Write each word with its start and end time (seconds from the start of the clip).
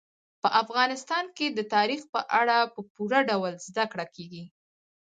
په 0.41 0.49
افغانستان 0.61 1.25
کې 1.37 1.47
د 1.49 1.59
تاریخ 1.75 2.01
په 2.13 2.19
اړه 2.41 2.57
په 2.73 2.81
پوره 2.93 3.19
ډول 3.29 3.53
زده 3.67 3.85
کړه 3.91 4.05
کېږي. 4.15 4.43